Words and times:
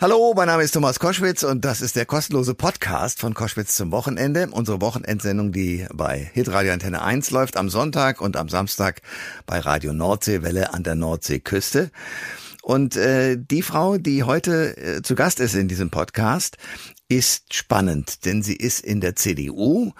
Hallo, 0.00 0.32
mein 0.36 0.46
Name 0.46 0.62
ist 0.62 0.70
Thomas 0.70 1.00
Koschwitz 1.00 1.42
und 1.42 1.64
das 1.64 1.80
ist 1.80 1.96
der 1.96 2.06
kostenlose 2.06 2.54
Podcast 2.54 3.18
von 3.18 3.34
Koschwitz 3.34 3.74
zum 3.74 3.90
Wochenende. 3.90 4.46
Unsere 4.52 4.80
Wochenendsendung, 4.80 5.50
die 5.50 5.88
bei 5.92 6.30
Hitradio 6.34 6.72
Antenne 6.72 7.02
1 7.02 7.32
läuft 7.32 7.56
am 7.56 7.68
Sonntag 7.68 8.20
und 8.20 8.36
am 8.36 8.48
Samstag 8.48 9.02
bei 9.44 9.58
Radio 9.58 9.92
Nordseewelle 9.92 10.72
an 10.72 10.84
der 10.84 10.94
Nordseeküste. 10.94 11.90
Und 12.62 12.94
äh, 12.94 13.36
die 13.38 13.62
Frau, 13.62 13.98
die 13.98 14.22
heute 14.22 14.76
äh, 14.76 15.02
zu 15.02 15.16
Gast 15.16 15.40
ist 15.40 15.56
in 15.56 15.66
diesem 15.66 15.90
Podcast, 15.90 16.58
ist 17.10 17.54
spannend, 17.54 18.26
denn 18.26 18.42
sie 18.42 18.54
ist 18.54 18.80
in 18.80 19.00
der 19.00 19.16
CDU, 19.16 19.92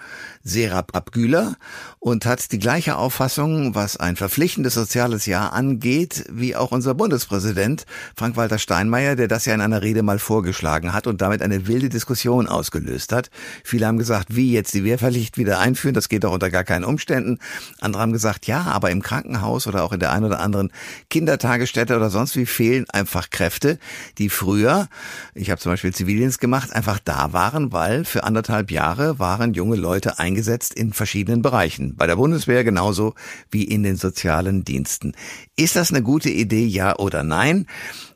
Serap 0.43 0.95
Abgüler, 0.95 1.55
und 1.97 2.27
hat 2.27 2.51
die 2.51 2.59
gleiche 2.59 2.97
Auffassung, 2.97 3.73
was 3.73 3.97
ein 3.97 4.15
verpflichtendes 4.15 4.75
soziales 4.75 5.25
Jahr 5.25 5.53
angeht, 5.53 6.25
wie 6.31 6.55
auch 6.55 6.71
unser 6.71 6.93
Bundespräsident 6.93 7.87
Frank-Walter 8.15 8.59
Steinmeier, 8.59 9.15
der 9.15 9.27
das 9.27 9.45
ja 9.45 9.55
in 9.55 9.61
einer 9.61 9.81
Rede 9.81 10.03
mal 10.03 10.19
vorgeschlagen 10.19 10.93
hat 10.93 11.07
und 11.07 11.21
damit 11.21 11.41
eine 11.41 11.65
wilde 11.65 11.89
Diskussion 11.89 12.47
ausgelöst 12.47 13.11
hat. 13.11 13.31
Viele 13.63 13.87
haben 13.87 13.97
gesagt, 13.97 14.35
wie 14.35 14.51
jetzt 14.51 14.75
die 14.75 14.83
Wehrpflicht 14.83 15.39
wieder 15.39 15.57
einführen, 15.57 15.95
das 15.95 16.09
geht 16.09 16.23
doch 16.23 16.31
unter 16.31 16.51
gar 16.51 16.63
keinen 16.63 16.85
Umständen. 16.85 17.39
Andere 17.81 18.03
haben 18.03 18.13
gesagt, 18.13 18.45
ja, 18.45 18.61
aber 18.61 18.91
im 18.91 19.01
Krankenhaus 19.01 19.65
oder 19.65 19.83
auch 19.83 19.93
in 19.93 19.99
der 19.99 20.11
einen 20.11 20.25
oder 20.25 20.39
anderen 20.39 20.71
Kindertagesstätte 21.09 21.95
oder 21.95 22.11
sonst 22.11 22.35
wie 22.35 22.45
fehlen 22.45 22.85
einfach 22.91 23.31
Kräfte, 23.31 23.79
die 24.19 24.29
früher, 24.29 24.87
ich 25.33 25.49
habe 25.49 25.59
zum 25.59 25.71
Beispiel 25.71 25.91
Zivildienst 25.91 26.39
gemacht, 26.39 26.71
einfach 26.71 26.98
einfach 26.99 27.29
da 27.29 27.33
waren, 27.33 27.71
weil 27.71 28.05
für 28.05 28.23
anderthalb 28.23 28.71
Jahre 28.71 29.19
waren 29.19 29.53
junge 29.53 29.75
Leute 29.75 30.19
eingesetzt 30.19 30.73
in 30.73 30.93
verschiedenen 30.93 31.41
Bereichen. 31.41 31.95
Bei 31.95 32.07
der 32.07 32.15
Bundeswehr 32.15 32.63
genauso 32.63 33.13
wie 33.51 33.63
in 33.63 33.83
den 33.83 33.95
sozialen 33.95 34.63
Diensten. 34.63 35.13
Ist 35.55 35.75
das 35.75 35.91
eine 35.91 36.03
gute 36.03 36.29
Idee, 36.29 36.65
ja 36.65 36.95
oder 36.97 37.23
nein? 37.23 37.67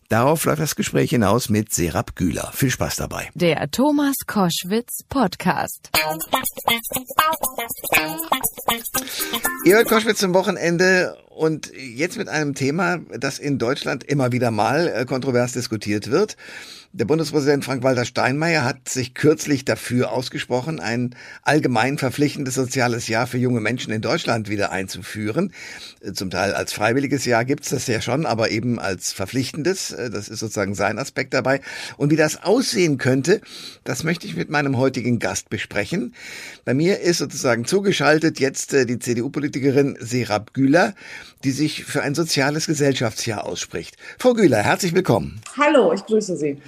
Darauf 0.10 0.46
läuft 0.46 0.62
das 0.62 0.76
Gespräch 0.76 1.10
hinaus 1.10 1.50
mit 1.50 1.74
Serap 1.74 2.16
Güler. 2.16 2.52
Viel 2.54 2.70
Spaß 2.70 2.98
dabei. 2.98 3.30
Der 3.34 3.72
Thomas 3.72 4.16
Koschwitz 4.27 5.00
Podcast. 5.10 5.90
Ihr 9.66 9.76
hört 9.76 9.88
Koschwitz 9.88 10.20
zum 10.20 10.34
Wochenende 10.35 11.18
und 11.29 11.72
jetzt 11.74 12.18
mit 12.18 12.27
einem 12.27 12.54
Thema, 12.54 13.00
das 13.18 13.40
in 13.40 13.57
Deutschland 13.57 14.04
immer 14.04 14.32
wieder 14.32 14.52
mal 14.52 14.88
äh, 14.88 15.05
kontrovers 15.05 15.54
diskutiert 15.54 16.12
wird. 16.12 16.38
Der 16.96 17.05
Bundespräsident 17.05 17.66
Frank-Walter 17.66 18.05
Steinmeier 18.05 18.63
hat 18.63 18.88
sich 18.88 19.16
kürzlich 19.16 19.66
dafür 19.66 20.12
ausgesprochen, 20.12 20.80
ein 20.80 21.16
allgemein 21.41 21.98
verpflichtendes 21.98 22.54
soziales 22.54 23.08
Jahr 23.08 23.26
für 23.26 23.40
junge 23.40 23.62
Menschen 23.62 23.91
in 23.91 24.04
Deutschland 24.04 24.48
wieder 24.48 24.72
einzuführen. 24.72 25.54
Zum 26.13 26.30
Teil 26.30 26.54
als 26.54 26.72
freiwilliges 26.72 27.26
Jahr 27.26 27.46
gibt's 27.46 27.70
das 27.70 27.88
ja 27.88 28.00
schon, 28.00 28.27
aber 28.27 28.52
eben 28.52 28.77
als 28.77 29.12
verpflichtendes. 29.12 29.88
Das 29.88 30.30
ist 30.30 30.38
sozusagen 30.38 30.76
sein 30.76 31.00
Aspekt 31.00 31.34
dabei. 31.34 31.62
Und 31.98 32.12
wie 32.12 32.16
das 32.16 32.44
aussehen 32.44 33.00
könnte, 33.00 33.41
das 33.84 34.04
möchte 34.04 34.28
ich 34.28 34.35
mit 34.35 34.52
meinem 34.52 34.78
heutigen 34.78 35.18
Gast 35.18 35.50
besprechen. 35.50 36.13
Bei 36.63 36.76
mir 36.76 37.00
ist 37.00 37.18
sozusagen 37.18 37.66
zugeschaltet 37.66 38.40
jetzt 38.40 38.72
äh, 38.72 38.85
die 38.85 39.00
CDU-Politikerin 39.00 39.98
Serap 40.00 40.54
Güler, 40.54 40.94
die 41.44 41.52
sich 41.52 41.85
für 41.85 42.04
ein 42.04 42.13
soziales 42.13 42.68
Gesellschaftsjahr 42.68 43.48
ausspricht. 43.48 43.98
Frau 44.20 44.35
Güler, 44.35 44.62
herzlich 44.62 44.94
willkommen. 44.94 45.41
Hallo, 45.57 45.91
ich 45.91 46.05
grüße 46.05 46.38
Sie. 46.38 46.62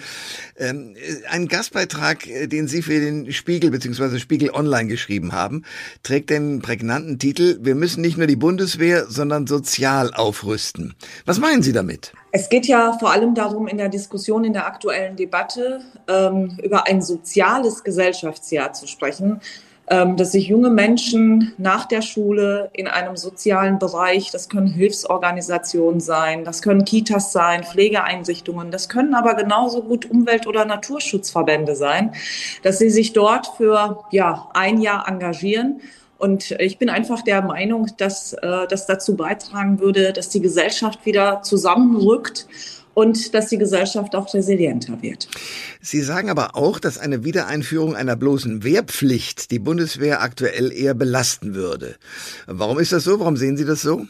Ähm, 0.58 0.96
ein 1.30 1.48
Gastbeitrag, 1.48 2.28
äh, 2.28 2.48
den 2.48 2.68
Sie 2.68 2.82
für 2.82 3.00
den 3.00 3.32
Spiegel 3.32 3.72
bzw. 3.72 4.20
Spiegel 4.20 4.52
Online 4.52 4.88
geschrieben 4.88 5.34
haben, 5.34 5.64
trägt 6.04 6.30
den 6.30 6.62
prägnanten 6.62 7.20
Titel 7.20 7.60
Wir 7.62 7.76
müssen 7.76 8.02
nicht 8.02 8.18
nur 8.18 8.28
die 8.28 8.36
Bundeswehr, 8.36 9.06
sondern 9.08 9.48
sozial 9.48 10.14
aufrüsten. 10.14 10.96
Was 11.26 11.40
meinen 11.40 11.62
Sie 11.62 11.74
damit? 11.74 12.14
Es 12.32 12.50
geht 12.50 12.68
ja 12.68 12.98
vor 13.00 13.12
allem 13.12 13.34
darum, 13.34 13.68
in 13.68 13.78
der 13.78 13.90
Diskussion, 13.90 14.44
in 14.44 14.54
der 14.54 14.66
aktuellen 14.66 15.16
Debatte 15.16 15.82
ähm, 16.08 16.58
über 16.62 16.88
ein 16.88 17.02
soziales 17.02 17.84
Gesellschaftsjahr 17.84 18.74
zu 18.74 18.88
sprechen. 18.88 19.40
Ähm, 19.88 20.18
dass 20.18 20.32
sich 20.32 20.48
junge 20.48 20.72
Menschen 20.72 21.54
nach 21.60 21.86
der 21.86 22.02
Schule 22.02 22.72
in 22.74 22.88
einem 22.88 23.18
sozialen 23.18 23.78
Bereich, 23.78 24.32
das 24.32 24.50
können 24.50 24.66
Hilfsorganisationen 24.66 26.00
sein, 26.00 26.44
das 26.44 26.64
können 26.64 26.86
Kitas 26.86 27.32
sein, 27.32 27.64
Pflegeeinrichtungen, 27.64 28.72
das 28.72 28.90
können 28.90 29.14
aber 29.14 29.36
genauso 29.36 29.84
gut 29.84 30.10
Umwelt- 30.10 30.48
oder 30.48 30.66
Naturschutzverbände 30.66 31.76
sein, 31.76 32.16
dass 32.64 32.80
sie 32.80 32.90
sich 32.90 33.14
dort 33.14 33.46
für 33.58 34.04
ja, 34.10 34.50
ein 34.56 34.82
Jahr 34.82 35.08
engagieren. 35.08 35.82
Und 36.18 36.52
ich 36.52 36.80
bin 36.80 36.90
einfach 36.90 37.22
der 37.22 37.44
Meinung, 37.44 37.88
dass 37.98 38.34
äh, 38.34 38.66
das 38.68 38.88
dazu 38.88 39.16
beitragen 39.16 39.80
würde, 39.80 40.14
dass 40.14 40.30
die 40.30 40.42
Gesellschaft 40.42 41.06
wieder 41.06 41.44
zusammenrückt 41.44 42.48
und 42.96 43.36
dass 43.36 43.50
die 43.50 43.60
Gesellschaft 43.60 44.16
auch 44.16 44.34
resilienter 44.34 45.00
wird. 45.04 45.28
Sie 45.82 46.02
sagen 46.02 46.32
aber 46.32 46.56
auch, 46.56 46.80
dass 46.80 46.98
eine 46.98 47.24
Wiedereinführung 47.24 47.96
einer 47.96 48.16
bloßen 48.16 48.64
Wehrpflicht 48.64 49.52
die 49.52 49.60
Bundeswehr 49.60 50.24
aktuell 50.24 50.72
eher 50.72 50.96
belasten 50.96 51.54
würde. 51.54 51.96
Warum 52.48 52.80
ist 52.80 52.92
das 52.92 53.04
so? 53.04 53.20
Warum 53.20 53.38
sehen 53.38 53.58
Sie 53.58 53.66
das 53.66 53.84
so? 53.84 54.08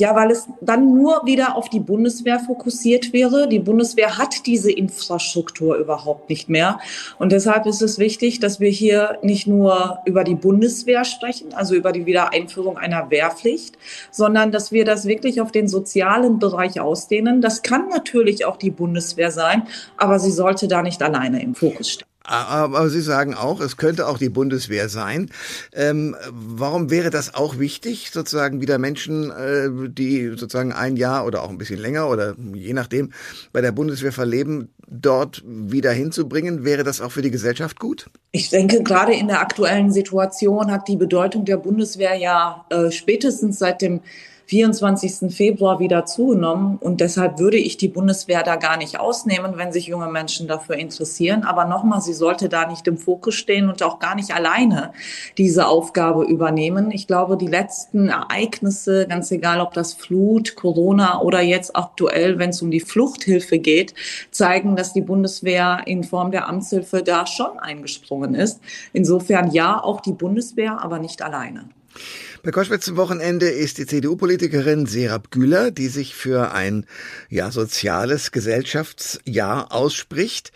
Ja, 0.00 0.16
weil 0.16 0.30
es 0.30 0.48
dann 0.62 0.94
nur 0.94 1.26
wieder 1.26 1.56
auf 1.56 1.68
die 1.68 1.78
Bundeswehr 1.78 2.38
fokussiert 2.38 3.12
wäre. 3.12 3.46
Die 3.46 3.58
Bundeswehr 3.58 4.16
hat 4.16 4.46
diese 4.46 4.72
Infrastruktur 4.72 5.76
überhaupt 5.76 6.30
nicht 6.30 6.48
mehr. 6.48 6.80
Und 7.18 7.32
deshalb 7.32 7.66
ist 7.66 7.82
es 7.82 7.98
wichtig, 7.98 8.40
dass 8.40 8.60
wir 8.60 8.70
hier 8.70 9.18
nicht 9.20 9.46
nur 9.46 9.98
über 10.06 10.24
die 10.24 10.36
Bundeswehr 10.36 11.04
sprechen, 11.04 11.52
also 11.52 11.74
über 11.74 11.92
die 11.92 12.06
Wiedereinführung 12.06 12.78
einer 12.78 13.10
Wehrpflicht, 13.10 13.76
sondern 14.10 14.52
dass 14.52 14.72
wir 14.72 14.86
das 14.86 15.04
wirklich 15.04 15.42
auf 15.42 15.52
den 15.52 15.68
sozialen 15.68 16.38
Bereich 16.38 16.80
ausdehnen. 16.80 17.42
Das 17.42 17.60
kann 17.60 17.90
natürlich 17.90 18.46
auch 18.46 18.56
die 18.56 18.70
Bundeswehr 18.70 19.30
sein, 19.30 19.64
aber 19.98 20.18
sie 20.18 20.32
sollte 20.32 20.66
da 20.66 20.80
nicht 20.80 21.02
alleine 21.02 21.42
im 21.42 21.54
Fokus 21.54 21.90
stehen. 21.90 22.09
Aber 22.30 22.88
Sie 22.90 23.00
sagen 23.00 23.34
auch, 23.34 23.60
es 23.60 23.76
könnte 23.76 24.06
auch 24.06 24.16
die 24.16 24.28
Bundeswehr 24.28 24.88
sein. 24.88 25.30
Ähm, 25.72 26.14
warum 26.30 26.88
wäre 26.88 27.10
das 27.10 27.34
auch 27.34 27.58
wichtig, 27.58 28.12
sozusagen 28.12 28.60
wieder 28.60 28.78
Menschen, 28.78 29.32
äh, 29.32 29.68
die 29.90 30.28
sozusagen 30.36 30.72
ein 30.72 30.96
Jahr 30.96 31.26
oder 31.26 31.42
auch 31.42 31.50
ein 31.50 31.58
bisschen 31.58 31.80
länger 31.80 32.08
oder 32.08 32.36
je 32.54 32.72
nachdem 32.72 33.10
bei 33.52 33.60
der 33.60 33.72
Bundeswehr 33.72 34.12
verleben, 34.12 34.68
dort 34.86 35.42
wieder 35.44 35.90
hinzubringen? 35.90 36.64
Wäre 36.64 36.84
das 36.84 37.00
auch 37.00 37.10
für 37.10 37.22
die 37.22 37.32
Gesellschaft 37.32 37.80
gut? 37.80 38.06
Ich 38.30 38.48
denke, 38.48 38.84
gerade 38.84 39.12
in 39.12 39.26
der 39.26 39.40
aktuellen 39.40 39.90
Situation 39.90 40.70
hat 40.70 40.86
die 40.86 40.96
Bedeutung 40.96 41.44
der 41.44 41.56
Bundeswehr 41.56 42.14
ja 42.14 42.64
äh, 42.70 42.92
spätestens 42.92 43.58
seit 43.58 43.82
dem 43.82 44.02
24. 44.50 45.32
Februar 45.32 45.78
wieder 45.78 46.06
zugenommen. 46.06 46.76
Und 46.78 47.00
deshalb 47.00 47.38
würde 47.38 47.56
ich 47.56 47.76
die 47.76 47.86
Bundeswehr 47.86 48.42
da 48.42 48.56
gar 48.56 48.78
nicht 48.78 48.98
ausnehmen, 48.98 49.52
wenn 49.54 49.70
sich 49.70 49.86
junge 49.86 50.08
Menschen 50.08 50.48
dafür 50.48 50.74
interessieren. 50.74 51.44
Aber 51.44 51.66
nochmal, 51.66 52.00
sie 52.00 52.14
sollte 52.14 52.48
da 52.48 52.66
nicht 52.66 52.84
im 52.88 52.98
Fokus 52.98 53.36
stehen 53.36 53.68
und 53.68 53.80
auch 53.84 54.00
gar 54.00 54.16
nicht 54.16 54.34
alleine 54.34 54.92
diese 55.38 55.68
Aufgabe 55.68 56.24
übernehmen. 56.24 56.90
Ich 56.90 57.06
glaube, 57.06 57.36
die 57.36 57.46
letzten 57.46 58.08
Ereignisse, 58.08 59.06
ganz 59.06 59.30
egal 59.30 59.60
ob 59.60 59.72
das 59.72 59.94
Flut, 59.94 60.56
Corona 60.56 61.20
oder 61.20 61.40
jetzt 61.40 61.76
aktuell, 61.76 62.40
wenn 62.40 62.50
es 62.50 62.60
um 62.60 62.72
die 62.72 62.80
Fluchthilfe 62.80 63.60
geht, 63.60 63.94
zeigen, 64.32 64.74
dass 64.74 64.92
die 64.92 65.00
Bundeswehr 65.00 65.82
in 65.86 66.02
Form 66.02 66.32
der 66.32 66.48
Amtshilfe 66.48 67.04
da 67.04 67.24
schon 67.24 67.60
eingesprungen 67.60 68.34
ist. 68.34 68.60
Insofern 68.92 69.52
ja, 69.52 69.80
auch 69.80 70.00
die 70.00 70.12
Bundeswehr, 70.12 70.82
aber 70.82 70.98
nicht 70.98 71.22
alleine. 71.22 71.68
Bei 72.42 72.50
Koschwitz 72.50 72.84
zum 72.84 72.96
Wochenende 72.96 73.48
ist 73.48 73.78
die 73.78 73.86
CDU-Politikerin 73.86 74.86
Serap 74.86 75.30
Güler, 75.30 75.70
die 75.70 75.88
sich 75.88 76.14
für 76.14 76.52
ein 76.52 76.86
ja, 77.28 77.50
soziales 77.50 78.32
Gesellschaftsjahr 78.32 79.72
ausspricht. 79.72 80.52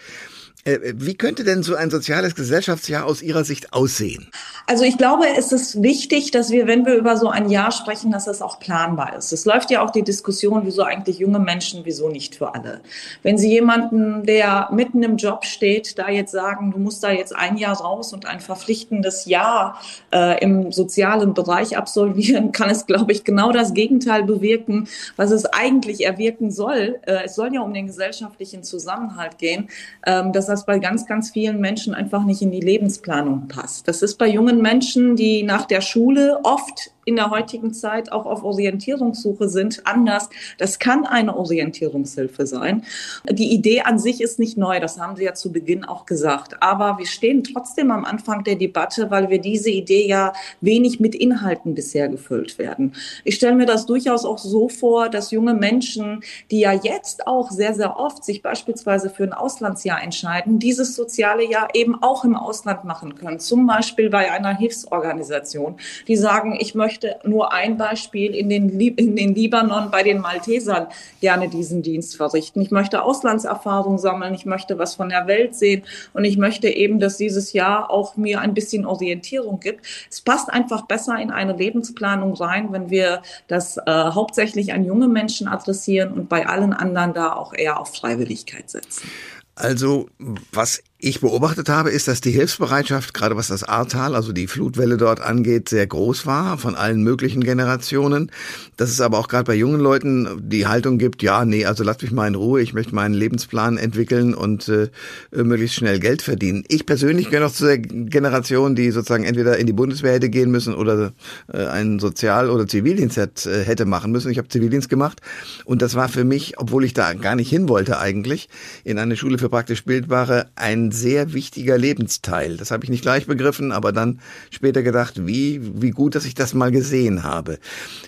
Äh, 0.65 0.95
wie 0.95 1.15
könnte 1.15 1.45
denn 1.45 1.63
so 1.63 1.75
ein 1.75 1.91
soziales 1.91 2.35
Gesellschaftsjahr 2.35 3.05
aus 3.05 3.21
Ihrer 3.21 3.45
Sicht 3.45 3.73
aussehen? 3.75 4.31
Also 4.67 4.85
ich 4.85 4.97
glaube, 4.97 5.27
es 5.37 5.53
ist 5.53 5.83
wichtig, 5.83 6.31
dass 6.31 6.51
wir, 6.51 6.67
wenn 6.67 6.87
wir 6.87 6.95
über 6.95 7.19
so 7.19 7.29
ein 7.29 7.51
Jahr 7.51 7.71
sprechen, 7.71 8.11
dass 8.11 8.27
es 8.27 8.41
auch 8.41 8.59
planbar 8.59 9.17
ist. 9.17 9.33
Es 9.33 9.45
läuft 9.45 9.71
ja 9.71 9.85
auch 9.85 9.91
die 9.91 10.03
Diskussion, 10.03 10.63
wieso 10.65 10.83
eigentlich 10.83 11.19
junge 11.19 11.39
Menschen, 11.39 11.83
wieso 11.85 12.09
nicht 12.09 12.37
für 12.37 12.55
alle. 12.55 12.81
Wenn 13.23 13.37
Sie 13.37 13.51
jemanden, 13.51 14.25
der 14.25 14.71
mitten 14.73 15.03
im 15.03 15.19
Job 15.19 15.45
steht, 15.45 15.99
da 15.99 16.09
jetzt 16.09 16.33
sagen, 16.33 16.71
du 16.71 16.79
musst 16.79 17.05
da 17.05 17.11
jetzt 17.11 17.37
ein 17.37 17.59
Jahr 17.59 17.77
raus 17.77 18.15
und 18.15 18.25
ein 18.25 18.41
verpflichtendes 18.41 19.27
Jahr 19.27 19.79
äh, 20.13 20.43
im 20.43 20.73
sozialen 20.73 21.35
Bereich 21.35 21.77
absolvieren, 21.77 22.53
kann 22.53 22.71
es, 22.71 22.87
glaube 22.87 23.13
ich, 23.13 23.25
genau 23.25 23.53
das 23.53 23.75
Gegenteil 23.75 24.23
bewirken, 24.23 24.89
was 25.17 25.31
es 25.31 25.45
eigentlich 25.45 26.07
erwirken 26.07 26.51
soll. 26.51 27.01
Äh, 27.03 27.25
es 27.25 27.35
soll 27.35 27.53
ja 27.53 27.61
um 27.61 27.75
den 27.75 27.87
gesellschaftlichen 27.87 28.63
Zusammenhalt 28.63 29.37
gehen, 29.37 29.69
ähm, 30.07 30.33
dass 30.33 30.54
was 30.55 30.67
bei 30.67 30.79
ganz, 30.79 31.05
ganz 31.05 31.33
vielen 31.33 31.61
Menschen 31.61 31.95
einfach 31.95 32.25
nicht 32.25 32.41
in 32.41 32.53
die 32.53 32.61
Lebensplanung 32.61 33.49
passt. 33.49 33.89
Das 33.89 34.03
ist 34.03 34.19
bei 34.19 34.29
jungen 34.29 34.63
Menschen, 34.63 35.17
die 35.17 35.43
nach 35.43 35.65
der 35.65 35.81
Schule 35.81 36.39
oft 36.45 36.93
in 37.05 37.17
der 37.17 37.31
heutigen 37.31 37.73
Zeit 37.73 38.13
auch 38.13 38.27
auf 38.27 38.45
Orientierungssuche 38.45 39.49
sind, 39.49 39.87
anders. 39.87 40.29
Das 40.59 40.79
kann 40.79 41.07
eine 41.07 41.37
Orientierungshilfe 41.37 42.47
sein. 42.47 42.85
Die 43.31 43.53
Idee 43.53 43.83
an 43.83 43.99
sich 43.99 44.21
ist 44.21 44.39
nicht 44.39 44.57
neu, 44.57 44.81
das 44.81 44.99
haben 44.99 45.17
Sie 45.17 45.25
ja 45.25 45.35
zu 45.35 45.53
Beginn 45.53 45.85
auch 45.85 46.07
gesagt. 46.07 46.63
Aber 46.63 46.99
wir 46.99 47.07
stehen 47.07 47.45
trotzdem 47.45 47.91
am 47.91 48.05
Anfang 48.05 48.45
der 48.45 48.57
Debatte, 48.57 49.11
weil 49.11 49.31
wir 49.31 49.41
diese 49.41 49.71
Idee 49.71 50.07
ja 50.07 50.33
wenig 50.61 51.01
mit 51.01 51.15
Inhalten 51.15 51.75
bisher 51.75 52.09
gefüllt 52.09 52.59
werden. 52.59 52.95
Ich 53.25 53.37
stelle 53.37 53.55
mir 53.55 53.67
das 53.67 53.87
durchaus 53.87 54.25
auch 54.25 54.39
so 54.39 54.69
vor, 54.69 55.09
dass 55.09 55.31
junge 55.31 55.55
Menschen, 55.55 56.23
die 56.51 56.61
ja 56.61 56.73
jetzt 56.73 57.27
auch 57.27 57.51
sehr, 57.51 57.75
sehr 57.75 57.99
oft 57.99 58.25
sich 58.25 58.43
beispielsweise 58.43 59.11
für 59.11 59.25
ein 59.25 59.33
Auslandsjahr 59.33 60.03
entscheiden, 60.03 60.59
dieses 60.59 60.95
soziale 60.95 61.49
Jahr 61.49 61.69
eben 61.75 62.03
auch 62.03 62.25
im 62.25 62.37
Ausland 62.37 62.85
machen 62.85 63.15
können. 63.15 63.39
Zum 63.39 63.67
Beispiel 63.67 64.11
bei 64.11 64.31
einer 64.31 64.57
Hilfsorganisation, 64.57 65.77
die 66.09 66.17
sagen, 66.17 66.57
ich 66.59 66.75
möchte 66.75 66.94
möchte 66.95 67.17
nur 67.25 67.53
ein 67.53 67.77
Beispiel 67.77 68.37
in 68.37 68.49
den, 68.49 68.79
in 68.79 69.17
den 69.17 69.35
Libanon 69.35 69.91
bei 69.91 70.05
den 70.05 70.21
Maltesern 70.21 70.87
gerne 71.21 71.49
diesen 71.49 71.83
Dienst 71.83 72.17
verrichten. 72.17 72.61
Ich 72.61 72.71
möchte 72.71 73.03
Auslandserfahrung 73.03 73.99
sammeln, 73.99 74.33
ich 74.33 74.47
möchte 74.47 74.79
was 74.79 74.95
von 74.95 75.09
der 75.09 75.27
Welt 75.27 75.57
sehen 75.57 75.83
und 76.13 76.25
ich 76.25 76.39
möchte 76.39 76.69
eben, 76.69 77.01
dass 77.01 77.17
dieses 77.17 77.53
Jahr 77.53 77.91
auch 77.91 78.17
mir 78.17 78.41
ein 78.41 78.55
bisschen 78.55 78.87
Orientierung 78.87 79.59
gibt. 79.59 79.85
Es 80.09 80.21
passt 80.21 80.53
einfach 80.53 80.83
besser 80.83 81.19
in 81.19 81.33
eine 81.33 81.55
Lebensplanung 81.57 82.35
rein, 82.35 82.69
wenn 82.71 82.91
wir 82.91 83.23
das 83.49 83.77
äh, 83.77 83.83
hauptsächlich 83.87 84.73
an 84.73 84.85
junge 84.85 85.09
Menschen 85.09 85.49
adressieren 85.49 86.13
und 86.13 86.29
bei 86.29 86.47
allen 86.47 86.73
anderen 86.73 87.13
da 87.13 87.33
auch 87.33 87.55
eher 87.55 87.81
auf 87.81 87.93
Freiwilligkeit 87.93 88.71
setzen. 88.71 89.11
Also, 89.57 90.09
was 90.53 90.81
ich 90.99 91.21
beobachtet 91.21 91.69
habe, 91.69 91.91
ist, 91.91 92.09
dass 92.09 92.21
die 92.21 92.31
Hilfsbereitschaft, 92.31 93.13
gerade 93.15 93.37
was 93.37 93.49
das 93.49 93.65
Ahrtal, 93.65 94.15
also 94.15 94.33
die 94.33 94.47
Flutwelle 94.47 94.97
dort 94.97 95.21
angeht, 95.21 95.69
sehr 95.69 95.87
groß 95.87 96.25
war 96.25 96.57
von 96.57 96.77
allen 96.77 97.03
möglichen 97.03 97.43
Generationen. 97.43 98.31
Dass 98.77 98.91
es 98.91 99.01
aber 99.01 99.19
auch 99.19 99.29
gerade 99.29 99.45
bei 99.45 99.55
jungen 99.55 99.81
Leuten 99.81 100.29
die 100.49 100.67
Haltung 100.67 100.99
gibt, 100.99 101.23
ja, 101.23 101.45
nee, 101.45 101.67
also 101.67 101.85
lasst 101.85 102.03
mich 102.03 102.13
mal 102.13 102.29
in 102.29 102.37
Ruhe, 102.37 102.63
ich 102.63 102.75
möchte 102.75 102.95
meinen 102.95 103.13
Lebensplan 103.13 103.77
entwickeln 103.77 104.35
und 104.35 104.69
äh, 104.69 104.89
möglichst 105.33 105.77
schnell 105.77 105.99
Geld 105.99 106.23
verdienen. 106.23 106.65
Ich 106.69 106.87
persönlich 106.87 107.27
gehöre 107.27 107.49
noch 107.49 107.53
zu 107.53 107.67
der 107.67 107.79
Generation, 107.79 108.75
die 108.75 108.91
sozusagen 108.91 109.25
entweder 109.25 109.59
in 109.59 109.67
die 109.67 109.73
Bundeswehr 109.73 110.15
hätte 110.15 110.31
gehen 110.31 110.51
müssen 110.51 110.75
oder 110.75 111.13
äh, 111.53 111.67
einen 111.67 111.99
Sozial- 111.99 112.51
oder 112.51 112.67
Zivildienst 112.67 113.17
hätte, 113.17 113.51
äh, 113.51 113.65
hätte 113.65 113.85
machen 113.85 114.11
müssen. 114.11 114.31
Ich 114.31 114.39
habe 114.39 114.49
Zivildienst 114.49 114.89
gemacht 114.89 115.21
und 115.65 115.83
das 115.83 115.97
war 115.97 116.09
für 116.09 116.25
mich, 116.25 116.59
obwohl 116.59 116.85
ich 116.85 116.95
da 116.95 117.13
gar 117.15 117.35
nicht 117.35 117.51
hin 117.51 117.69
wollte 117.69 117.99
eigentlich, 117.99 118.49
in 118.85 118.99
eine 118.99 119.17
Schule 119.17 119.39
für 119.39 119.49
praktisch 119.49 119.85
Bildbare 119.85 120.47
ein 120.55 120.94
sehr 120.95 121.33
wichtiger 121.33 121.77
Lebensteil. 121.77 122.57
Das 122.57 122.71
habe 122.71 122.85
ich 122.85 122.91
nicht 122.91 123.03
gleich 123.03 123.27
begriffen, 123.27 123.73
aber 123.73 123.93
dann 123.93 124.21
später 124.51 124.83
gedacht, 124.83 125.27
wie, 125.27 125.61
wie 125.83 125.91
gut, 125.91 126.15
dass 126.15 126.25
ich 126.25 126.35
das 126.35 126.55
mal 126.55 126.71
gesehen 126.71 127.23
habe. 127.23 127.59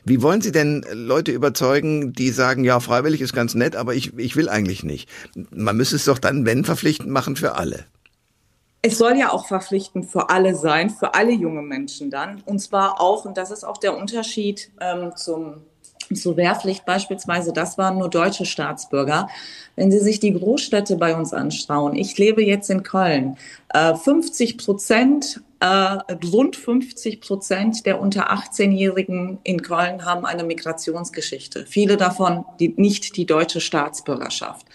Wie 0.05 0.23
wollen 0.23 0.41
Sie 0.41 0.53
denn 0.53 0.85
Leute 0.93 1.33
überzeugen, 1.33 2.13
die 2.13 2.31
sagen, 2.31 2.65
ja, 2.65 2.81
freiwillig 2.81 3.21
ist 3.21 3.33
ganz 3.33 3.55
nett, 3.55 3.77
aber 3.77 3.95
ich, 3.95 4.17
ich 4.17 4.37
will 4.37 4.49
eigentlich 4.49 4.85
nicht? 4.85 5.09
Man 5.51 5.77
müsste 5.77 5.97
es 5.97 6.05
doch 6.05 6.19
dann, 6.19 6.47
wenn, 6.47 6.65
verpflichtend 6.65 7.11
machen 7.11 7.37
für 7.37 7.57
alle. 7.57 7.85
Es 8.83 8.99
soll 8.99 9.17
ja 9.17 9.33
auch 9.33 9.49
verpflichtend 9.49 10.07
für 10.07 10.31
alle 10.31 10.55
sein, 10.55 10.91
für 10.91 11.15
alle 11.15 11.33
junge 11.33 11.63
Menschen 11.63 12.09
dann. 12.09 12.43
Und 12.47 12.61
zwar 12.61 13.01
auch, 13.01 13.25
und 13.25 13.37
das 13.37 13.51
ist 13.51 13.65
auch 13.65 13.79
der 13.79 13.97
Unterschied 13.97 14.71
ähm, 14.81 15.13
zum 15.17 15.63
zur 16.15 16.37
Wehrpflicht 16.37 16.85
beispielsweise, 16.85 17.53
das 17.53 17.79
waren 17.79 17.99
nur 17.99 18.09
deutsche 18.09 18.47
Staatsbürger. 18.47 19.29
Wenn 19.75 19.91
Sie 19.91 19.99
sich 19.99 20.21
die 20.21 20.33
Großstädte 20.33 20.97
bei 20.97 21.17
uns 21.17 21.33
anschauen, 21.33 21.97
ich 21.97 22.17
lebe 22.19 22.45
jetzt 22.45 22.71
in 22.71 22.83
Köln, 22.83 23.37
50 23.75 24.51
äh, 24.51 24.57
Prozent, 24.57 25.43
äh, 25.61 25.67
rund 26.33 26.57
50 26.57 27.21
Prozent 27.21 27.87
der 27.87 28.01
unter 28.01 28.31
18-Jährigen 28.31 29.39
in 29.43 29.63
Köln 29.63 30.05
haben 30.05 30.25
eine 30.27 30.45
Migrationsgeschichte. 30.45 31.65
Viele 31.67 31.97
davon 31.97 32.45
die, 32.61 32.75
nicht 32.77 33.17
die 33.17 33.27
deutsche 33.27 33.61
Staatsbürgerschaft. 33.61 34.67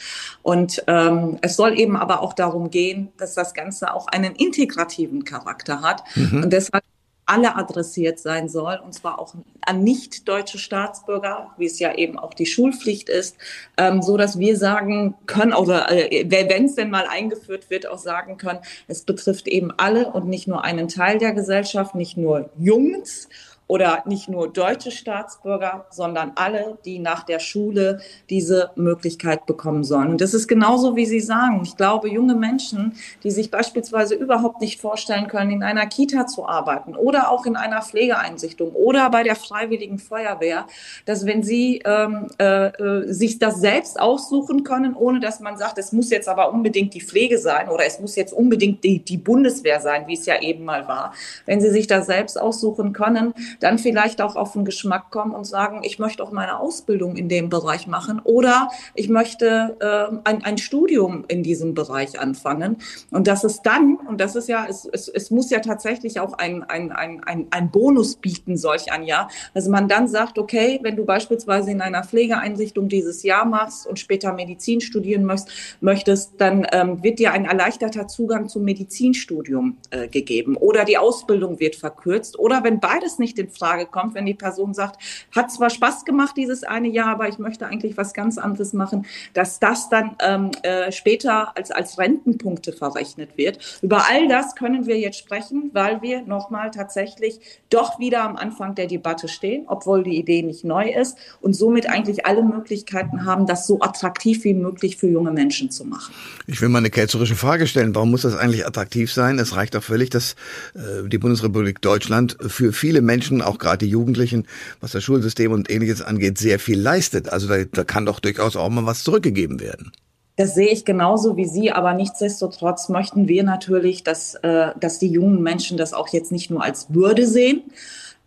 Und 0.42 0.84
ähm, 0.88 1.38
es 1.42 1.56
soll 1.56 1.80
eben 1.80 1.96
aber 1.96 2.22
auch 2.22 2.34
darum 2.34 2.72
gehen, 2.72 3.10
dass 3.18 3.36
das 3.36 3.54
Ganze 3.54 3.94
auch 3.94 4.08
einen 4.08 4.36
integrativen 4.36 5.24
Charakter 5.24 5.82
hat. 5.82 6.04
Mhm. 6.16 6.44
Und 6.44 6.54
deshalb 6.54 6.84
alle 7.32 7.56
adressiert 7.56 8.20
sein 8.20 8.50
soll, 8.50 8.80
und 8.84 8.94
zwar 8.94 9.18
auch 9.18 9.36
an 9.62 9.84
nicht 9.84 10.28
deutsche 10.28 10.58
Staatsbürger, 10.58 11.52
wie 11.58 11.66
es 11.66 11.80
ja 11.80 11.96
eben 11.96 12.20
auch 12.20 12.34
die 12.34 12.46
Schulpflicht 12.46 13.08
ist, 13.08 13.38
ähm, 13.78 14.02
so 14.02 14.18
dass 14.18 14.38
wir 14.38 14.58
sagen 14.58 15.16
können, 15.28 15.54
oder 15.54 15.90
äh, 15.92 16.26
wenn 16.30 16.66
es 16.66 16.76
denn 16.76 16.90
mal 16.90 17.08
eingeführt 17.08 17.70
wird, 17.70 17.88
auch 17.88 18.00
sagen 18.00 18.38
können, 18.38 18.60
es 18.88 19.04
betrifft 19.04 19.48
eben 19.48 19.72
alle 19.78 20.12
und 20.12 20.28
nicht 20.28 20.48
nur 20.48 20.66
einen 20.66 20.90
Teil 20.90 21.20
der 21.20 21.32
Gesellschaft, 21.32 21.96
nicht 21.96 22.18
nur 22.18 22.50
Jungs 22.60 23.30
oder 23.72 24.04
nicht 24.06 24.28
nur 24.28 24.52
deutsche 24.52 24.92
Staatsbürger, 24.92 25.86
sondern 25.92 26.34
alle, 26.36 26.78
die 26.84 27.00
nach 27.00 27.24
der 27.24 27.40
Schule 27.40 28.02
diese 28.30 28.72
Möglichkeit 28.76 29.46
bekommen 29.46 29.86
sollen. 29.86 30.10
Und 30.10 30.20
das 30.20 30.34
ist 30.34 30.50
genauso, 30.50 30.98
wie 30.98 31.06
Sie 31.06 31.22
sagen. 31.22 31.62
Ich 31.64 31.78
glaube, 31.78 32.10
junge 32.10 32.36
Menschen, 32.36 32.96
die 33.24 33.32
sich 33.32 33.50
beispielsweise 33.50 34.16
überhaupt 34.16 34.60
nicht 34.60 34.82
vorstellen 34.82 35.30
können, 35.30 35.52
in 35.52 35.64
einer 35.64 35.86
Kita 35.86 36.28
zu 36.28 36.46
arbeiten 36.46 36.98
oder 36.98 37.32
auch 37.32 37.46
in 37.46 37.56
einer 37.56 37.82
Pflegeeinrichtung 37.82 38.74
oder 38.74 39.10
bei 39.10 39.24
der 39.24 39.38
Freiwilligen 39.38 40.00
Feuerwehr, 40.00 40.66
dass 41.06 41.26
wenn 41.26 41.42
sie 41.42 41.82
ähm, 41.86 42.28
äh, 42.40 42.66
äh, 42.66 43.14
sich 43.14 43.40
das 43.40 43.62
selbst 43.62 43.98
aussuchen 44.02 44.66
können, 44.66 44.96
ohne 44.96 45.22
dass 45.22 45.40
man 45.40 45.58
sagt, 45.58 45.78
es 45.78 45.94
muss 45.94 46.10
jetzt 46.10 46.28
aber 46.28 46.52
unbedingt 46.52 46.94
die 46.94 47.00
Pflege 47.00 47.38
sein 47.38 47.70
oder 47.70 47.86
es 47.86 48.02
muss 48.02 48.18
jetzt 48.18 48.34
unbedingt 48.34 48.84
die, 48.84 49.00
die 49.00 49.18
Bundeswehr 49.18 49.80
sein, 49.80 50.08
wie 50.08 50.16
es 50.16 50.26
ja 50.26 50.42
eben 50.42 50.66
mal 50.66 50.90
war. 50.90 51.14
Wenn 51.46 51.62
sie 51.62 51.70
sich 51.70 51.88
das 51.88 52.08
selbst 52.08 52.38
aussuchen 52.38 52.92
können, 52.92 53.34
dann 53.62 53.78
vielleicht 53.78 54.22
auch 54.22 54.36
auf 54.36 54.54
den 54.54 54.66
Geschmack 54.66 55.10
kommen 55.12 55.34
und 55.34 55.46
sagen, 55.46 55.82
ich 55.84 56.00
möchte 56.00 56.24
auch 56.24 56.32
meine 56.32 56.60
Ausbildung 56.60 57.16
in 57.16 57.30
dem 57.30 57.50
Bereich 57.50 57.88
machen 57.88 58.20
oder 58.24 58.70
ich 58.96 59.08
möchte 59.08 59.78
äh, 59.80 60.18
ein, 60.26 60.44
ein 60.44 60.58
Studium 60.58 61.24
in 61.28 61.44
diesem 61.44 61.74
Bereich 61.74 62.20
anfangen. 62.20 62.78
Und 63.12 63.28
das 63.28 63.44
ist 63.44 63.62
dann, 63.64 63.96
und 64.08 64.20
das 64.20 64.36
ist 64.36 64.50
ja, 64.50 64.66
es, 64.68 64.86
es, 64.92 65.08
es 65.08 65.32
muss 65.32 65.50
ja 65.50 65.60
tatsächlich 65.60 66.20
auch 66.20 66.34
ein, 66.34 66.64
ein, 66.64 66.92
ein, 66.92 67.24
ein, 67.24 67.48
ein 67.52 67.72
Bonus 67.72 68.16
bieten, 68.16 68.58
solch 68.58 68.92
ein 68.92 69.04
Jahr, 69.04 69.30
dass 69.54 69.68
man 69.68 69.88
dann 69.88 70.08
sagt, 70.08 70.40
okay, 70.40 70.80
wenn 70.82 70.96
du 70.96 71.06
beispielsweise 71.06 71.72
in 71.72 71.82
einer 71.82 72.04
Pflegeeinrichtung 72.04 72.90
dieses 72.90 73.24
Jahr 73.24 73.46
machst 73.46 73.86
und 73.86 74.00
später 74.00 74.34
Medizin 74.34 74.82
studieren 74.82 75.24
möchtest, 75.24 75.52
möchtest 75.82 76.34
dann 76.40 76.66
ähm, 76.72 77.04
wird 77.04 77.20
dir 77.20 77.32
ein 77.32 77.46
erleichterter 77.46 78.08
Zugang 78.08 78.50
zum 78.50 78.64
Medizinstudium 78.64 79.78
äh, 79.92 80.08
gegeben 80.08 80.58
oder 80.58 80.84
die 80.84 80.98
Ausbildung 80.98 81.60
wird 81.60 81.76
verkürzt 81.76 82.40
oder 82.40 82.64
wenn 82.64 82.80
beides 82.80 83.20
nicht 83.20 83.38
in 83.38 83.51
Frage 83.52 83.86
kommt, 83.86 84.16
wenn 84.16 84.26
die 84.26 84.34
Person 84.34 84.74
sagt, 84.74 85.02
hat 85.36 85.52
zwar 85.52 85.70
Spaß 85.70 86.06
gemacht 86.06 86.36
dieses 86.38 86.64
eine 86.64 86.88
Jahr, 86.88 87.10
aber 87.10 87.28
ich 87.28 87.38
möchte 87.38 87.68
eigentlich 87.68 87.98
was 87.98 88.14
ganz 88.14 88.38
anderes 88.38 88.74
machen, 88.74 89.06
dass 89.34 89.60
das 89.60 89.90
dann 89.90 90.16
ähm, 90.22 90.52
äh, 90.64 90.92
später 90.92 91.56
als, 91.56 91.72
als 91.72 91.98
Rentenpunkte 91.98 92.74
verrechnet 92.74 93.38
wird. 93.38 93.80
Über 93.82 94.10
all 94.10 94.28
das 94.28 94.56
können 94.56 94.88
wir 94.88 94.98
jetzt 94.98 95.20
sprechen, 95.20 95.70
weil 95.74 96.02
wir 96.02 96.22
nochmal 96.24 96.72
tatsächlich 96.72 97.40
doch 97.70 98.00
wieder 98.00 98.24
am 98.24 98.36
Anfang 98.36 98.76
der 98.76 98.88
Debatte 98.88 99.28
stehen, 99.28 99.66
obwohl 99.68 100.04
die 100.04 100.18
Idee 100.18 100.42
nicht 100.42 100.64
neu 100.64 100.90
ist 100.90 101.18
und 101.42 101.54
somit 101.54 101.90
eigentlich 101.90 102.26
alle 102.26 102.44
Möglichkeiten 102.44 103.26
haben, 103.26 103.46
das 103.46 103.68
so 103.68 103.80
attraktiv 103.82 104.44
wie 104.44 104.54
möglich 104.54 104.98
für 104.98 105.08
junge 105.08 105.32
Menschen 105.32 105.70
zu 105.72 105.86
machen. 105.86 106.14
Ich 106.48 106.62
will 106.62 106.70
mal 106.70 106.80
eine 106.80 106.90
ketzerische 106.90 107.36
Frage 107.36 107.68
stellen. 107.68 107.94
Warum 107.96 108.12
muss 108.12 108.22
das 108.22 108.36
eigentlich 108.36 108.66
attraktiv 108.66 109.12
sein? 109.12 109.40
Es 109.40 109.56
reicht 109.56 109.76
doch 109.76 109.84
völlig, 109.84 110.10
dass 110.10 110.36
äh, 110.76 111.08
die 111.08 111.18
Bundesrepublik 111.18 111.82
Deutschland 111.82 112.38
für 112.48 112.74
viele 112.74 113.02
Menschen 113.02 113.31
auch 113.40 113.60
gerade 113.60 113.86
die 113.86 113.92
Jugendlichen, 113.92 114.48
was 114.80 114.92
das 114.92 115.04
Schulsystem 115.04 115.52
und 115.52 115.70
ähnliches 115.70 116.02
angeht, 116.02 116.40
sehr 116.40 116.60
viel 116.60 116.80
leistet. 116.80 117.30
Also 117.30 117.48
da, 117.48 117.64
da 117.64 117.84
kann 117.84 118.08
doch 118.08 118.20
durchaus 118.20 118.56
auch 118.56 118.70
mal 118.70 118.86
was 118.86 119.04
zurückgegeben 119.04 119.60
werden. 119.60 119.92
Das 120.38 120.56
sehe 120.56 120.70
ich 120.70 120.86
genauso 120.86 121.38
wie 121.38 121.46
Sie, 121.46 121.72
aber 121.72 121.94
nichtsdestotrotz 121.94 122.90
möchten 122.90 123.28
wir 123.28 123.44
natürlich, 123.44 124.04
dass, 124.04 124.36
äh, 124.36 124.70
dass 124.80 124.98
die 124.98 125.10
jungen 125.12 125.44
Menschen 125.44 125.78
das 125.78 125.94
auch 125.94 126.08
jetzt 126.08 126.32
nicht 126.32 126.50
nur 126.50 126.64
als 126.64 126.86
Bürde 126.86 127.28
sehen, 127.28 127.62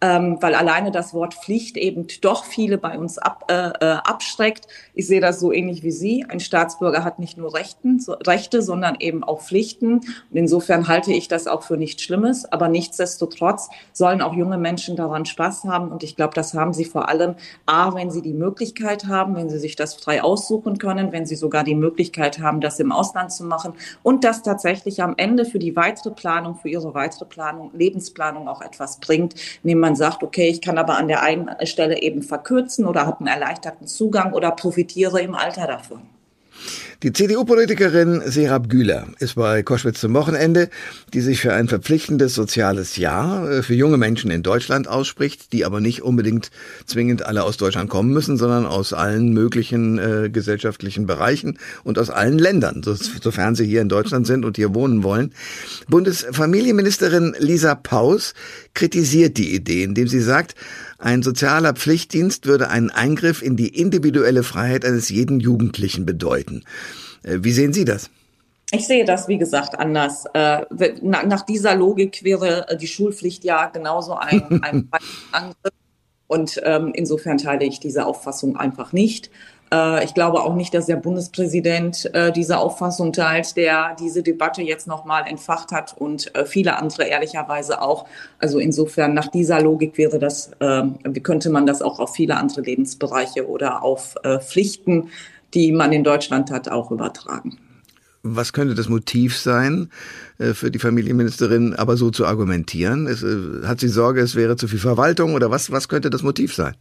ähm, 0.01 0.39
weil 0.41 0.55
alleine 0.55 0.91
das 0.91 1.15
Wort 1.15 1.35
Pflicht 1.35 1.77
eben 1.77 2.07
doch 2.21 2.45
viele 2.45 2.79
bei 2.79 2.99
uns 2.99 3.19
ab, 3.19 3.45
äh, 3.49 3.55
äh, 3.55 3.97
abschreckt. 4.05 4.67
Ich 4.93 5.07
sehe 5.07 5.21
das 5.21 5.41
so 5.41 5.53
ähnlich 5.53 5.83
wie 5.83 5.91
Sie. 5.91 6.27
Ein 6.29 6.41
Staatsbürger 6.41 7.05
hat 7.05 7.19
nicht 7.19 7.39
nur 7.39 7.55
Rechten, 7.55 8.01
so, 8.01 8.13
Rechte, 8.13 8.61
sondern 8.61 8.97
eben 9.01 9.25
auch 9.25 9.41
Pflichten. 9.41 9.95
Und 9.95 10.05
insofern 10.33 10.89
halte 10.89 11.13
ich 11.13 11.29
das 11.29 11.47
auch 11.47 11.63
für 11.63 11.77
nichts 11.77 12.03
Schlimmes. 12.03 12.45
Aber 12.45 12.69
nichtsdestotrotz 12.69 13.71
sollen 13.93 14.21
auch 14.21 14.35
junge 14.35 14.59
Menschen 14.59 14.97
daran 14.97 15.25
Spaß 15.25 15.65
haben. 15.65 15.89
Und 15.89 16.03
ich 16.03 16.17
glaube, 16.17 16.35
das 16.35 16.55
haben 16.55 16.75
sie 16.75 16.85
vor 16.85 17.09
allem, 17.09 17.37
A, 17.67 17.95
wenn 17.95 18.11
sie 18.11 18.23
die 18.23 18.35
Möglichkeit 18.35 19.07
haben, 19.07 19.37
wenn 19.37 19.49
sie 19.49 19.59
sich 19.59 19.77
das 19.77 19.95
frei 19.95 20.23
aussuchen 20.23 20.79
können, 20.79 21.13
wenn 21.13 21.25
sie 21.25 21.37
sogar 21.37 21.65
die 21.65 21.75
Möglichkeit 21.75 22.41
haben, 22.41 22.61
das 22.61 22.81
im 22.81 22.93
Ausland 22.93 23.33
zu 23.33 23.45
machen 23.45 23.75
und 24.03 24.25
das 24.25 24.43
tatsächlich 24.43 25.03
am 25.03 25.15
Ende 25.17 25.45
für 25.45 25.59
die 25.59 25.77
weitere 25.77 26.11
Planung, 26.11 26.57
für 26.57 26.69
ihre 26.69 26.95
weitere 26.95 27.25
Planung, 27.25 27.71
Lebensplanung 27.75 28.49
auch 28.49 28.61
etwas 28.61 28.99
bringt, 28.99 29.35
indem 29.63 29.84
man 29.85 29.97
sagt, 29.97 30.23
okay, 30.23 30.49
ich 30.49 30.63
kann 30.63 30.79
aber 30.79 30.97
an 30.97 31.09
der 31.09 31.23
einen 31.23 31.51
Stelle 31.65 32.01
eben 32.01 32.23
verkürzen 32.23 32.87
oder 32.87 33.05
habe 33.05 33.19
einen 33.19 33.27
erleichterten 33.27 33.87
Zugang 33.87 34.33
oder 34.33 34.51
profitiere 34.51 35.21
im 35.21 35.35
Alter 35.35 35.67
davon. 35.67 36.01
Die 37.03 37.13
CDU-Politikerin 37.13 38.23
Serap 38.25 38.71
Güler 38.71 39.09
ist 39.19 39.35
bei 39.35 39.63
Koschwitz 39.63 40.01
zum 40.01 40.15
Wochenende, 40.15 40.71
die 41.13 41.21
sich 41.21 41.41
für 41.41 41.53
ein 41.53 41.69
verpflichtendes 41.69 42.35
soziales 42.35 42.97
Jahr 42.97 43.51
äh, 43.51 43.63
für 43.63 43.75
junge 43.75 43.99
Menschen 43.99 44.31
in 44.31 44.43
Deutschland 44.43 44.89
ausspricht, 44.89 45.53
die 45.53 45.67
aber 45.67 45.81
nicht 45.81 46.03
unbedingt 46.03 46.51
zwingend 46.87 47.27
alle 47.27 47.45
aus 47.45 47.59
Deutschland 47.59 47.91
kommen 47.91 48.11
müssen, 48.11 48.39
sondern 48.39 48.65
aus 48.65 48.95
allen 48.95 49.35
möglichen 49.35 49.99
äh, 49.99 50.31
gesellschaftlichen 50.31 51.07
Bereichen 51.07 51.59
und 51.83 51.99
aus 51.99 52.09
allen 52.09 52.39
Ländern, 52.39 52.83
so, 52.83 52.95
sofern 52.95 53.55
sie 53.55 53.67
hier 53.67 53.83
in 53.83 53.91
Deutschland 53.91 54.27
sind 54.27 54.47
und 54.47 54.57
hier 54.57 54.75
wohnen 54.75 55.03
wollen. 55.03 55.35
Bundesfamilienministerin 55.89 57.37
Lisa 57.39 57.75
Paus 57.75 58.33
kritisiert 58.75 59.39
die 59.39 59.55
Idee, 59.55 59.85
indem 59.85 60.09
sie 60.09 60.21
sagt, 60.21 60.55
ein 60.99 61.23
sozialer 61.23 61.75
Pflichtdienst 61.75 62.47
würde 62.47 62.69
einen 62.69 62.91
Eingriff 62.91 63.41
in 63.43 63.57
die 63.57 63.69
individuelle 63.69 64.43
Freiheit 64.43 64.85
eines 64.85 65.09
jeden 65.09 65.41
Jugendlichen 65.41 66.05
bedeuten. 66.05 66.65
Äh, 67.23 67.39
wie 67.41 67.53
sehen 67.53 67.73
Sie 67.73 67.85
das? 67.85 68.11
Ich 68.73 68.87
sehe 68.87 69.05
das, 69.05 69.29
wie 69.29 69.39
gesagt, 69.39 69.79
anders. 69.79 70.25
Äh, 70.35 70.63
nach 71.03 71.43
dieser 71.43 71.75
Logik 71.77 72.25
wäre 72.25 72.69
äh, 72.69 72.77
die 72.77 72.89
Schulpflicht 72.89 73.45
ja 73.45 73.67
genauso 73.67 74.15
ein, 74.15 74.63
ein 74.63 74.91
Angriff. 75.33 75.73
Und 76.27 76.61
ähm, 76.65 76.93
insofern 76.95 77.39
teile 77.39 77.65
ich 77.65 77.81
diese 77.81 78.07
Auffassung 78.07 78.57
einfach 78.57 78.93
nicht. 78.93 79.31
Äh, 79.75 80.05
ich 80.05 80.15
glaube 80.15 80.43
auch 80.43 80.55
nicht, 80.55 80.73
dass 80.75 80.87
der 80.87 80.97
Bundespräsident 80.97 82.11
äh, 82.15 82.33
diese 82.33 82.59
Auffassung 82.59 83.13
teilt, 83.13 83.57
der 83.57 83.97
diese 83.99 84.23
Debatte 84.23 84.63
jetzt 84.63 84.87
nochmal 84.87 85.27
entfacht 85.27 85.73
hat 85.73 85.95
und 85.99 86.35
äh, 86.35 86.47
viele 86.47 86.79
andere 86.79 87.05
ehrlicherweise 87.05 87.83
auch. 87.83 88.07
Also 88.39 88.59
insofern 88.59 89.15
nach 89.15 89.29
dieser 89.29 89.61
Logik 89.61 89.99
wäre 89.99 90.19
das, 90.19 90.53
ähm, 90.61 90.99
könnte 91.23 91.51
man 91.51 91.67
das 91.67 91.83
auch 91.83 91.99
auf 91.99 92.15
viele 92.15 92.37
andere 92.37 92.61
Lebensbereiche 92.61 93.49
oder 93.49 93.83
auf 93.83 94.15
Pflichten, 94.41 95.09
die 95.55 95.73
man 95.73 95.93
in 95.93 96.05
Deutschland 96.05 96.51
hat, 96.51 96.69
auch 96.69 96.91
übertragen. 96.91 97.59
Was 98.23 98.53
könnte 98.53 98.75
das 98.75 98.89
Motiv 98.89 99.37
sein 99.37 99.91
für 100.39 100.71
die 100.71 100.79
Familienministerin, 100.79 101.75
aber 101.75 101.97
so 101.97 102.11
zu 102.11 102.27
argumentieren? 102.27 103.07
Es, 103.07 103.25
hat 103.67 103.81
sie 103.81 103.89
Sorge, 103.89 104.21
es 104.21 104.35
wäre 104.35 104.57
zu 104.57 104.69
viel 104.69 104.79
Verwaltung 104.79 105.35
oder 105.35 105.51
was, 105.51 105.71
was 105.71 105.89
könnte 105.89 106.11
das 106.11 106.23
Motiv 106.23 106.55
sein? 106.55 106.75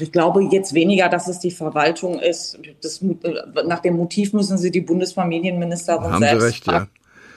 Ich 0.00 0.12
glaube 0.12 0.42
jetzt 0.50 0.74
weniger, 0.74 1.08
dass 1.08 1.28
es 1.28 1.38
die 1.38 1.50
Verwaltung 1.50 2.18
ist. 2.18 2.58
Das, 2.82 3.02
nach 3.66 3.80
dem 3.80 3.96
Motiv 3.96 4.32
müssen 4.32 4.58
Sie 4.58 4.70
die 4.70 4.80
Bundesfamilienministerin 4.80 6.12
Haben 6.12 6.22
selbst 6.22 6.40
Sie 6.40 6.46
recht, 6.46 6.66
ja. 6.66 6.86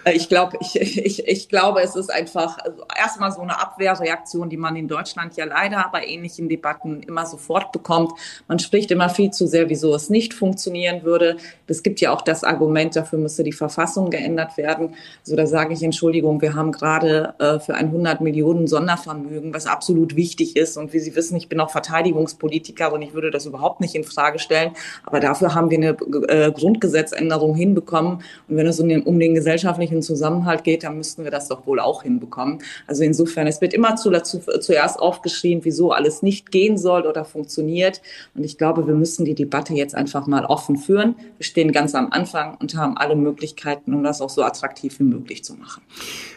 Äh, 0.09 0.15
ich 0.15 0.29
glaube, 0.29 0.57
ich, 0.59 0.75
ich, 0.79 1.27
ich 1.27 1.49
glaube, 1.49 1.81
es 1.81 1.95
ist 1.95 2.11
einfach 2.11 2.57
also 2.59 2.83
erstmal 2.97 3.31
so 3.31 3.41
eine 3.41 3.59
Abwehrreaktion, 3.59 4.49
die 4.49 4.57
man 4.57 4.75
in 4.75 4.87
Deutschland 4.87 5.35
ja 5.35 5.45
leider 5.45 5.89
bei 5.91 6.05
ähnlichen 6.05 6.49
Debatten 6.49 7.01
immer 7.01 7.25
sofort 7.25 7.71
bekommt. 7.71 8.11
Man 8.47 8.59
spricht 8.59 8.91
immer 8.91 9.09
viel 9.09 9.31
zu 9.31 9.47
sehr, 9.47 9.69
wieso 9.69 9.93
es 9.93 10.09
nicht 10.09 10.33
funktionieren 10.33 11.03
würde. 11.03 11.37
Es 11.67 11.83
gibt 11.83 12.01
ja 12.01 12.11
auch 12.11 12.21
das 12.21 12.43
Argument, 12.43 12.95
dafür 12.95 13.19
müsste 13.19 13.43
die 13.43 13.51
Verfassung 13.51 14.09
geändert 14.09 14.57
werden. 14.57 14.95
So, 15.23 15.35
da 15.35 15.45
sage 15.45 15.73
ich 15.73 15.83
Entschuldigung, 15.83 16.41
wir 16.41 16.55
haben 16.55 16.71
gerade 16.71 17.35
äh, 17.39 17.59
für 17.59 17.75
ein 17.75 17.87
100 17.87 18.21
Millionen 18.21 18.67
Sondervermögen, 18.67 19.53
was 19.53 19.65
absolut 19.65 20.15
wichtig 20.15 20.55
ist. 20.55 20.77
Und 20.77 20.93
wie 20.93 20.99
Sie 20.99 21.15
wissen, 21.15 21.35
ich 21.37 21.49
bin 21.49 21.59
auch 21.59 21.69
Verteidigungspolitiker 21.69 22.91
und 22.91 23.01
ich 23.01 23.13
würde 23.13 23.31
das 23.31 23.45
überhaupt 23.45 23.81
nicht 23.81 23.95
in 23.95 24.03
Frage 24.03 24.39
stellen. 24.39 24.71
Aber 25.05 25.19
dafür 25.19 25.53
haben 25.53 25.69
wir 25.69 25.77
eine 25.77 25.97
äh, 26.27 26.51
Grundgesetzänderung 26.51 27.55
hinbekommen. 27.55 28.21
Und 28.47 28.57
wenn 28.57 28.67
es 28.67 28.79
um 28.79 28.89
den, 28.89 29.03
um 29.03 29.19
den 29.19 29.35
gesellschaftlichen 29.35 29.98
wirtschaftlichen 29.99 30.01
Zusammenhalt 30.01 30.63
geht, 30.63 30.83
dann 30.83 30.97
müssten 30.97 31.23
wir 31.23 31.31
das 31.31 31.47
doch 31.47 31.65
wohl 31.65 31.79
auch 31.79 32.03
hinbekommen. 32.03 32.59
Also 32.87 33.03
insofern, 33.03 33.47
es 33.47 33.61
wird 33.61 33.73
immer 33.73 33.95
zu, 33.95 34.11
zu, 34.23 34.39
zuerst 34.59 34.99
aufgeschrien, 34.99 35.61
wieso 35.63 35.91
alles 35.91 36.21
nicht 36.21 36.51
gehen 36.51 36.77
soll 36.77 37.05
oder 37.05 37.25
funktioniert. 37.25 38.01
Und 38.35 38.43
ich 38.43 38.57
glaube, 38.57 38.87
wir 38.87 38.95
müssen 38.95 39.25
die 39.25 39.35
Debatte 39.35 39.73
jetzt 39.73 39.95
einfach 39.95 40.27
mal 40.27 40.45
offen 40.45 40.77
führen. 40.77 41.15
Wir 41.37 41.45
stehen 41.45 41.71
ganz 41.71 41.95
am 41.95 42.11
Anfang 42.11 42.57
und 42.59 42.75
haben 42.75 42.97
alle 42.97 43.15
Möglichkeiten, 43.15 43.93
um 43.93 44.03
das 44.03 44.21
auch 44.21 44.29
so 44.29 44.43
attraktiv 44.43 44.99
wie 44.99 45.03
möglich 45.03 45.43
zu 45.43 45.53
machen. 45.53 45.83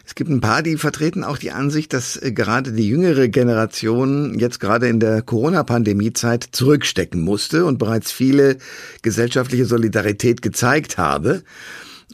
Es 0.05 0.15
gibt 0.15 0.31
ein 0.31 0.41
paar, 0.41 0.63
die 0.63 0.77
vertreten 0.77 1.25
auch 1.25 1.39
die 1.39 1.53
Ansicht, 1.53 1.93
dass 1.93 2.17
äh, 2.17 2.33
gerade 2.33 2.73
die 2.73 2.89
jüngere 2.89 3.29
Generation 3.29 4.39
jetzt 4.39 4.61
gerade 4.61 4.89
in 4.89 5.01
der 5.01 5.23
Corona-Pandemie-Zeit 5.23 6.49
zurückstecken 6.53 7.21
musste 7.21 7.65
und 7.65 7.79
bereits 7.79 8.13
viele 8.13 8.59
gesellschaftliche 9.03 9.65
Solidarität 9.65 10.43
gezeigt 10.43 10.99
habe. 10.99 11.43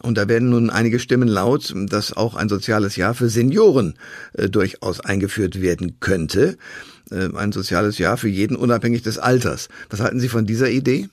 Und 0.02 0.18
da 0.18 0.28
werden 0.28 0.50
nun 0.50 0.70
einige 0.70 0.98
Stimmen 0.98 1.28
laut, 1.28 1.74
dass 1.74 2.16
auch 2.16 2.34
ein 2.34 2.48
soziales 2.48 2.96
Jahr 2.96 3.14
für 3.14 3.28
Senioren 3.28 3.94
äh, 4.34 4.48
durchaus 4.48 5.00
eingeführt 5.00 5.60
werden 5.60 5.96
könnte. 6.00 6.56
Äh, 7.10 7.28
ein 7.34 7.52
soziales 7.52 7.98
Jahr 7.98 8.16
für 8.16 8.28
jeden 8.28 8.56
unabhängig 8.56 9.02
des 9.02 9.18
Alters. 9.18 9.68
Was 9.90 10.00
halten 10.00 10.20
Sie 10.20 10.28
von 10.28 10.46
dieser 10.46 10.70
Idee? 10.70 11.08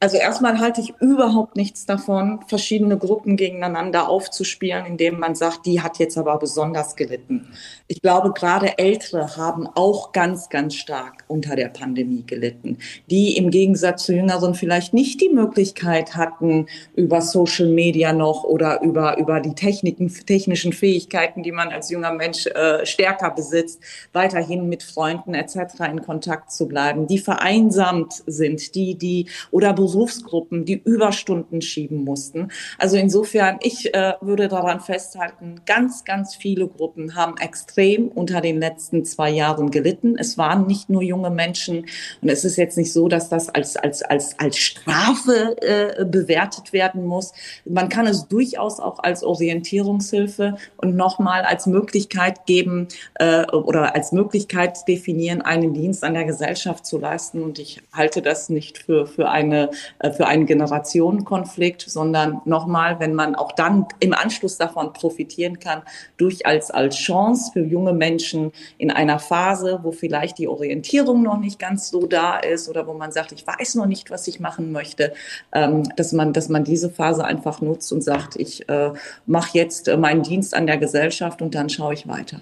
Also 0.00 0.16
erstmal 0.16 0.60
halte 0.60 0.80
ich 0.80 0.94
überhaupt 1.00 1.56
nichts 1.56 1.84
davon, 1.84 2.38
verschiedene 2.46 2.98
Gruppen 2.98 3.36
gegeneinander 3.36 4.08
aufzuspielen, 4.08 4.86
indem 4.86 5.18
man 5.18 5.34
sagt, 5.34 5.66
die 5.66 5.80
hat 5.80 5.98
jetzt 5.98 6.16
aber 6.16 6.38
besonders 6.38 6.94
gelitten. 6.94 7.48
Ich 7.88 8.00
glaube, 8.00 8.32
gerade 8.32 8.78
Ältere 8.78 9.36
haben 9.36 9.66
auch 9.66 10.12
ganz, 10.12 10.50
ganz 10.50 10.76
stark 10.76 11.24
unter 11.26 11.56
der 11.56 11.68
Pandemie 11.68 12.22
gelitten, 12.24 12.78
die 13.10 13.36
im 13.36 13.50
Gegensatz 13.50 14.04
zu 14.04 14.12
Jüngeren 14.12 14.54
vielleicht 14.54 14.94
nicht 14.94 15.20
die 15.20 15.30
Möglichkeit 15.30 16.14
hatten, 16.14 16.66
über 16.94 17.20
Social 17.20 17.66
Media 17.66 18.12
noch 18.12 18.44
oder 18.44 18.82
über, 18.82 19.18
über 19.18 19.40
die 19.40 19.56
Techniken, 19.56 20.14
technischen 20.26 20.72
Fähigkeiten, 20.72 21.42
die 21.42 21.50
man 21.50 21.70
als 21.70 21.90
junger 21.90 22.12
Mensch 22.12 22.46
äh, 22.46 22.86
stärker 22.86 23.32
besitzt, 23.32 23.80
weiterhin 24.12 24.68
mit 24.68 24.84
Freunden 24.84 25.34
etc. 25.34 25.56
in 25.90 26.02
Kontakt 26.02 26.52
zu 26.52 26.68
bleiben, 26.68 27.08
die 27.08 27.18
vereinsamt 27.18 28.22
sind, 28.26 28.76
die, 28.76 28.94
die 28.94 29.26
oder 29.50 29.72
Berufsgruppen, 29.88 30.64
die 30.66 30.80
Überstunden 30.84 31.62
schieben 31.62 32.04
mussten. 32.04 32.48
Also 32.76 32.96
insofern, 32.96 33.58
ich 33.62 33.94
äh, 33.94 34.14
würde 34.20 34.48
daran 34.48 34.80
festhalten, 34.80 35.62
ganz, 35.64 36.04
ganz 36.04 36.34
viele 36.34 36.68
Gruppen 36.68 37.14
haben 37.14 37.36
extrem 37.38 38.08
unter 38.08 38.42
den 38.42 38.60
letzten 38.60 39.04
zwei 39.06 39.30
Jahren 39.30 39.70
gelitten. 39.70 40.16
Es 40.18 40.36
waren 40.36 40.66
nicht 40.66 40.90
nur 40.90 41.02
junge 41.02 41.30
Menschen 41.30 41.86
und 42.20 42.28
es 42.28 42.44
ist 42.44 42.56
jetzt 42.56 42.76
nicht 42.76 42.92
so, 42.92 43.08
dass 43.08 43.30
das 43.30 43.48
als, 43.48 43.76
als, 43.76 44.02
als, 44.02 44.38
als 44.38 44.58
Strafe 44.58 45.56
äh, 45.62 46.04
bewertet 46.04 46.74
werden 46.74 47.06
muss. 47.06 47.32
Man 47.64 47.88
kann 47.88 48.06
es 48.06 48.28
durchaus 48.28 48.80
auch 48.80 48.98
als 48.98 49.22
Orientierungshilfe 49.22 50.58
und 50.76 50.96
nochmal 50.96 51.42
als 51.42 51.66
Möglichkeit 51.66 52.44
geben 52.44 52.88
äh, 53.14 53.46
oder 53.46 53.94
als 53.94 54.12
Möglichkeit 54.12 54.86
definieren, 54.86 55.40
einen 55.40 55.72
Dienst 55.72 56.04
an 56.04 56.12
der 56.12 56.24
Gesellschaft 56.24 56.84
zu 56.84 56.98
leisten. 56.98 57.42
Und 57.42 57.58
ich 57.58 57.80
halte 57.92 58.20
das 58.20 58.50
nicht 58.50 58.78
für, 58.78 59.06
für 59.06 59.30
eine 59.30 59.70
äh, 59.98 60.10
für 60.10 60.26
einen 60.26 60.46
Generationenkonflikt, 60.46 61.82
sondern 61.82 62.40
nochmal, 62.44 63.00
wenn 63.00 63.14
man 63.14 63.34
auch 63.34 63.52
dann 63.52 63.86
im 64.00 64.12
Anschluss 64.12 64.56
davon 64.56 64.92
profitieren 64.92 65.58
kann, 65.58 65.82
durch 66.16 66.46
als, 66.46 66.72
Chance 66.88 67.50
für 67.52 67.60
junge 67.60 67.92
Menschen 67.92 68.52
in 68.78 68.90
einer 68.90 69.18
Phase, 69.18 69.80
wo 69.82 69.92
vielleicht 69.92 70.38
die 70.38 70.48
Orientierung 70.48 71.22
noch 71.22 71.38
nicht 71.38 71.58
ganz 71.58 71.90
so 71.90 72.06
da 72.06 72.38
ist 72.38 72.68
oder 72.68 72.86
wo 72.86 72.94
man 72.94 73.12
sagt, 73.12 73.32
ich 73.32 73.46
weiß 73.46 73.74
noch 73.76 73.86
nicht, 73.86 74.10
was 74.10 74.26
ich 74.28 74.40
machen 74.40 74.72
möchte, 74.72 75.12
ähm, 75.52 75.84
dass 75.96 76.12
man, 76.12 76.32
dass 76.32 76.48
man 76.48 76.64
diese 76.64 76.90
Phase 76.90 77.24
einfach 77.24 77.60
nutzt 77.60 77.92
und 77.92 78.02
sagt, 78.02 78.36
ich 78.36 78.68
äh, 78.68 78.92
mache 79.26 79.56
jetzt 79.58 79.88
äh, 79.88 79.96
meinen 79.96 80.22
Dienst 80.22 80.54
an 80.54 80.66
der 80.66 80.78
Gesellschaft 80.78 81.42
und 81.42 81.54
dann 81.54 81.68
schaue 81.68 81.94
ich 81.94 82.08
weiter. 82.08 82.40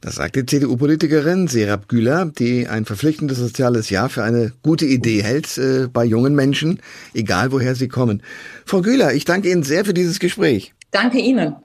Das 0.00 0.14
sagt 0.14 0.36
die 0.36 0.46
CDU-Politikerin 0.46 1.48
Serap 1.48 1.88
Güler, 1.88 2.26
die 2.26 2.66
ein 2.66 2.84
verpflichtendes 2.84 3.38
soziales 3.38 3.90
Jahr 3.90 4.08
für 4.08 4.22
eine 4.22 4.52
gute 4.62 4.86
Idee 4.86 5.22
hält 5.22 5.58
äh, 5.58 5.88
bei 5.92 6.04
jungen 6.04 6.34
Menschen, 6.60 6.80
egal 7.14 7.52
woher 7.52 7.74
sie 7.74 7.88
kommen. 7.88 8.22
Frau 8.66 8.82
Güler, 8.82 9.14
ich 9.14 9.24
danke 9.24 9.50
Ihnen 9.50 9.62
sehr 9.62 9.82
für 9.84 9.94
dieses 9.94 10.20
Gespräch. 10.20 10.74
Danke 10.90 11.18
Ihnen. 11.18 11.56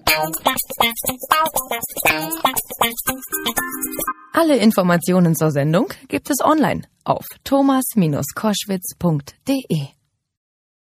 Alle 4.33 4.57
Informationen 4.57 5.35
zur 5.35 5.51
Sendung 5.51 5.87
gibt 6.07 6.29
es 6.29 6.39
online 6.41 6.83
auf 7.03 7.25
thomas-koschwitz.de. 7.43 9.94